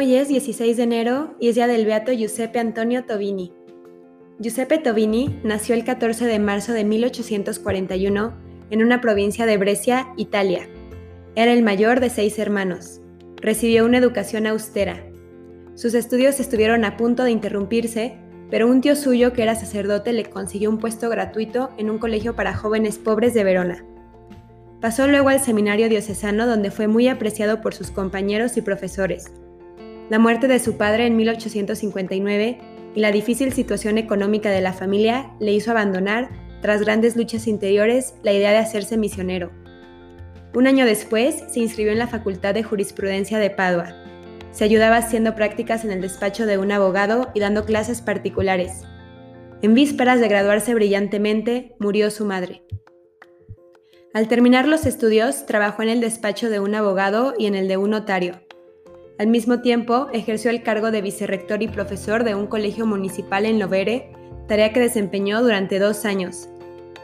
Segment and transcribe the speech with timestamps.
[0.00, 3.52] Hoy es 16 de enero y es día del beato Giuseppe Antonio Tobini.
[4.38, 8.32] Giuseppe Tobini nació el 14 de marzo de 1841
[8.70, 10.68] en una provincia de Brescia, Italia.
[11.34, 13.00] Era el mayor de seis hermanos.
[13.38, 15.04] Recibió una educación austera.
[15.74, 18.18] Sus estudios estuvieron a punto de interrumpirse,
[18.52, 22.36] pero un tío suyo que era sacerdote le consiguió un puesto gratuito en un colegio
[22.36, 23.84] para jóvenes pobres de Verona.
[24.80, 29.32] Pasó luego al seminario diocesano donde fue muy apreciado por sus compañeros y profesores.
[30.10, 32.58] La muerte de su padre en 1859
[32.94, 36.30] y la difícil situación económica de la familia le hizo abandonar,
[36.62, 39.50] tras grandes luchas interiores, la idea de hacerse misionero.
[40.54, 43.94] Un año después se inscribió en la Facultad de Jurisprudencia de Padua.
[44.50, 48.82] Se ayudaba haciendo prácticas en el despacho de un abogado y dando clases particulares.
[49.60, 52.62] En vísperas de graduarse brillantemente, murió su madre.
[54.14, 57.76] Al terminar los estudios, trabajó en el despacho de un abogado y en el de
[57.76, 58.47] un notario.
[59.18, 63.58] Al mismo tiempo, ejerció el cargo de vicerrector y profesor de un colegio municipal en
[63.58, 64.12] Lovere,
[64.46, 66.48] tarea que desempeñó durante dos años.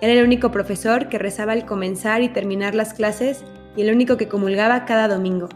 [0.00, 3.44] Era el único profesor que rezaba al comenzar y terminar las clases
[3.76, 5.50] y el único que comulgaba cada domingo.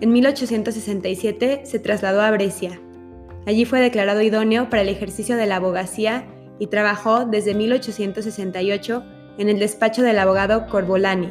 [0.00, 2.80] En 1867 se trasladó a Brescia.
[3.46, 6.24] Allí fue declarado idóneo para el ejercicio de la abogacía
[6.58, 9.04] y trabajó desde 1868
[9.38, 11.28] en el despacho del abogado Corbolani,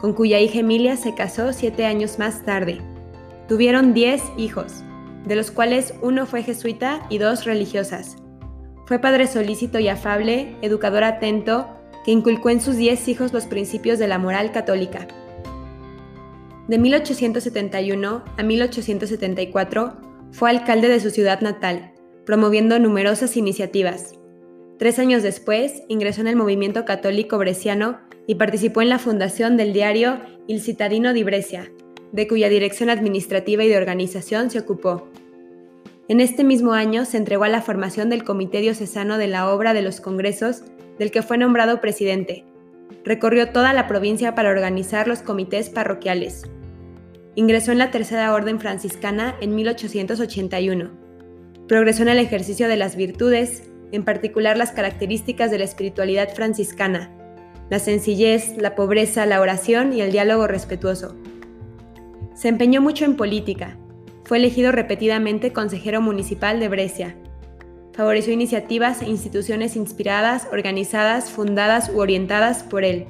[0.00, 2.80] con cuya hija Emilia se casó siete años más tarde.
[3.48, 4.84] Tuvieron diez hijos,
[5.26, 8.16] de los cuales uno fue jesuita y dos religiosas.
[8.86, 11.68] Fue padre solícito y afable, educador atento,
[12.04, 15.06] que inculcó en sus diez hijos los principios de la moral católica.
[16.68, 19.96] De 1871 a 1874
[20.30, 21.92] fue alcalde de su ciudad natal,
[22.24, 24.14] promoviendo numerosas iniciativas.
[24.78, 29.72] Tres años después ingresó en el movimiento católico bresciano y participó en la fundación del
[29.72, 31.70] diario Il Cittadino di Brescia,
[32.12, 35.08] de cuya dirección administrativa y de organización se ocupó.
[36.08, 39.72] En este mismo año se entregó a la formación del Comité Diocesano de la Obra
[39.72, 40.62] de los Congresos,
[40.98, 42.44] del que fue nombrado presidente.
[43.04, 46.42] Recorrió toda la provincia para organizar los comités parroquiales.
[47.34, 50.90] Ingresó en la Tercera Orden Franciscana en 1881.
[51.66, 57.10] Progresó en el ejercicio de las virtudes, en particular las características de la espiritualidad franciscana,
[57.70, 61.16] la sencillez, la pobreza, la oración y el diálogo respetuoso.
[62.42, 63.76] Se empeñó mucho en política.
[64.24, 67.14] Fue elegido repetidamente consejero municipal de Brescia.
[67.92, 73.06] Favoreció iniciativas e instituciones inspiradas, organizadas, fundadas u orientadas por él,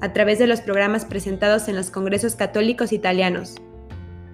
[0.00, 3.56] a través de los programas presentados en los congresos católicos italianos.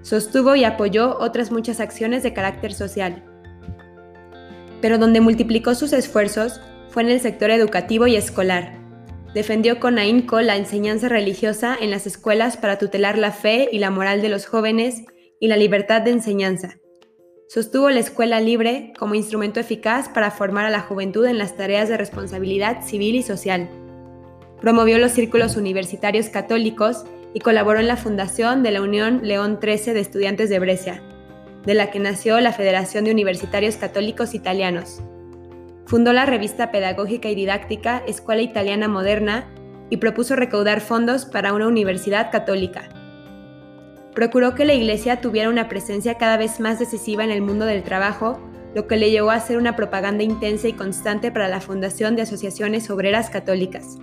[0.02, 3.24] Sostuvo y apoyó otras muchas acciones de carácter social.
[4.82, 6.60] Pero donde multiplicó sus esfuerzos
[6.90, 8.81] fue en el sector educativo y escolar
[9.34, 13.90] Defendió con ahínco la enseñanza religiosa en las escuelas para tutelar la fe y la
[13.90, 15.04] moral de los jóvenes
[15.40, 16.76] y la libertad de enseñanza.
[17.48, 21.88] Sostuvo la escuela libre como instrumento eficaz para formar a la juventud en las tareas
[21.88, 23.68] de responsabilidad civil y social.
[24.60, 27.04] Promovió los círculos universitarios católicos
[27.34, 31.02] y colaboró en la fundación de la Unión León XIII de Estudiantes de Brescia,
[31.64, 35.02] de la que nació la Federación de Universitarios Católicos Italianos.
[35.92, 39.52] Fundó la revista pedagógica y didáctica Escuela Italiana Moderna
[39.90, 42.88] y propuso recaudar fondos para una universidad católica.
[44.14, 47.82] Procuró que la Iglesia tuviera una presencia cada vez más decisiva en el mundo del
[47.82, 48.40] trabajo,
[48.74, 52.22] lo que le llevó a hacer una propaganda intensa y constante para la fundación de
[52.22, 53.98] asociaciones obreras católicas.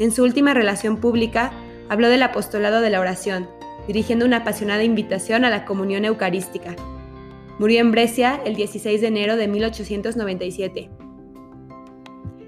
[0.00, 1.52] En su última relación pública,
[1.88, 3.48] habló del apostolado de la oración,
[3.86, 6.74] dirigiendo una apasionada invitación a la comunión eucarística.
[7.60, 11.03] Murió en Brescia el 16 de enero de 1897.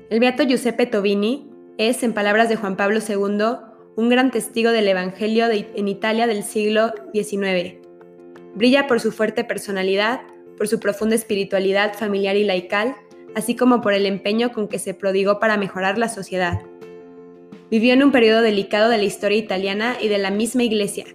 [0.09, 3.57] El beato Giuseppe Tobini es, en palabras de Juan Pablo II,
[3.97, 7.75] un gran testigo del Evangelio en Italia del siglo XIX.
[8.55, 10.21] Brilla por su fuerte personalidad,
[10.57, 12.95] por su profunda espiritualidad familiar y laical,
[13.35, 16.61] así como por el empeño con que se prodigó para mejorar la sociedad.
[17.69, 21.07] Vivió en un periodo delicado de la historia italiana y de la misma Iglesia,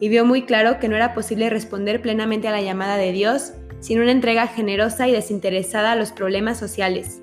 [0.00, 3.52] y vio muy claro que no era posible responder plenamente a la llamada de Dios
[3.80, 7.20] sin una entrega generosa y desinteresada a los problemas sociales.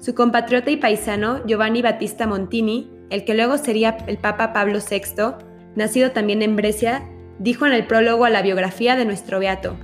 [0.00, 5.34] Su compatriota y paisano Giovanni Battista Montini, el que luego sería el Papa Pablo VI,
[5.76, 7.06] nacido también en Brescia,
[7.38, 9.76] dijo en el prólogo a la biografía de nuestro beato.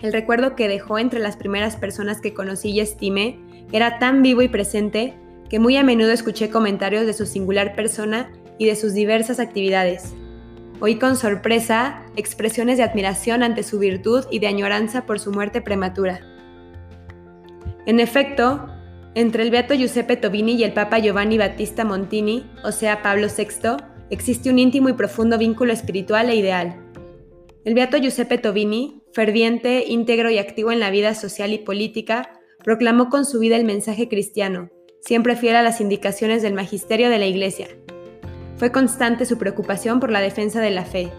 [0.00, 3.38] El recuerdo que dejó entre las primeras personas que conocí y estimé
[3.70, 5.14] era tan vivo y presente
[5.50, 10.14] que muy a menudo escuché comentarios de su singular persona y de sus diversas actividades.
[10.80, 15.60] Oí con sorpresa expresiones de admiración ante su virtud y de añoranza por su muerte
[15.60, 16.20] prematura.
[17.84, 18.71] En efecto,
[19.14, 23.76] entre el beato Giuseppe Tobini y el papa Giovanni Battista Montini, o sea Pablo VI,
[24.10, 26.80] existe un íntimo y profundo vínculo espiritual e ideal.
[27.64, 33.10] El beato Giuseppe Tobini, ferviente, íntegro y activo en la vida social y política, proclamó
[33.10, 34.70] con su vida el mensaje cristiano,
[35.00, 37.68] siempre fiel a las indicaciones del magisterio de la Iglesia.
[38.56, 41.10] Fue constante su preocupación por la defensa de la fe.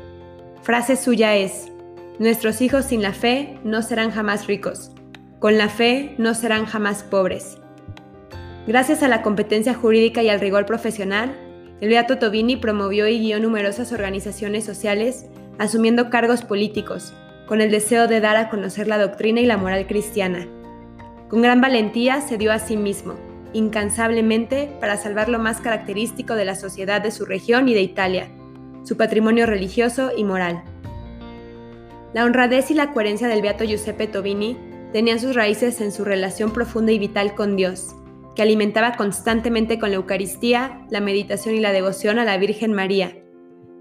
[0.61, 1.71] Frase suya es,
[2.19, 4.91] Nuestros hijos sin la fe no serán jamás ricos,
[5.39, 7.57] con la fe no serán jamás pobres.
[8.65, 11.35] Gracias a la competencia jurídica y al rigor profesional,
[11.81, 15.25] el Beato Tobini promovió y guió numerosas organizaciones sociales
[15.59, 17.13] asumiendo cargos políticos,
[17.45, 20.47] con el deseo de dar a conocer la doctrina y la moral cristiana.
[21.27, 23.15] Con gran valentía se dio a sí mismo,
[23.51, 28.29] incansablemente, para salvar lo más característico de la sociedad de su región y de Italia,
[28.83, 30.63] su patrimonio religioso y moral.
[32.13, 34.57] La honradez y la coherencia del beato Giuseppe Tobini
[34.93, 37.95] tenían sus raíces en su relación profunda y vital con Dios,
[38.35, 43.23] que alimentaba constantemente con la Eucaristía, la meditación y la devoción a la Virgen María,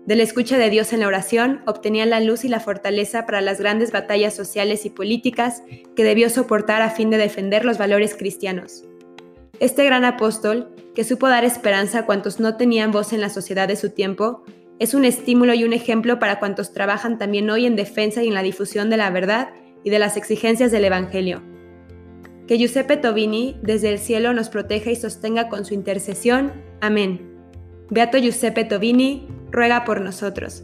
[0.05, 3.41] de la escucha de Dios en la oración obtenía la luz y la fortaleza para
[3.41, 5.63] las grandes batallas sociales y políticas
[5.95, 8.85] que debió soportar a fin de defender los valores cristianos.
[9.61, 13.69] Este gran apóstol, que supo dar esperanza a cuantos no tenían voz en la sociedad
[13.69, 14.43] de su tiempo,
[14.81, 18.35] es un estímulo y un ejemplo para cuantos trabajan también hoy en defensa y en
[18.35, 19.51] la difusión de la verdad
[19.85, 21.52] y de las exigencias del Evangelio.
[22.53, 26.53] Que Giuseppe Tobini desde el cielo nos proteja y sostenga con su intercesión.
[26.83, 27.35] Amén.
[27.89, 30.63] Beato Giuseppe Tobini, ruega por nosotros.